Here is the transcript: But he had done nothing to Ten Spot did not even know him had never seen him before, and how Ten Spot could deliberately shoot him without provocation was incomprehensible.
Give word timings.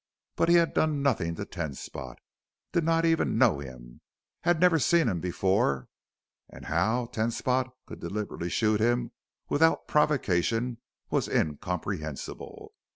But 0.35 0.49
he 0.49 0.55
had 0.55 0.73
done 0.73 1.03
nothing 1.03 1.35
to 1.35 1.45
Ten 1.45 1.75
Spot 1.75 2.17
did 2.71 2.83
not 2.83 3.05
even 3.05 3.37
know 3.37 3.59
him 3.59 4.01
had 4.41 4.59
never 4.59 4.79
seen 4.79 5.07
him 5.07 5.19
before, 5.19 5.89
and 6.49 6.65
how 6.65 7.05
Ten 7.05 7.29
Spot 7.29 7.71
could 7.85 7.99
deliberately 7.99 8.49
shoot 8.49 8.79
him 8.81 9.11
without 9.47 9.87
provocation 9.87 10.79
was 11.11 11.27
incomprehensible. 11.29 12.73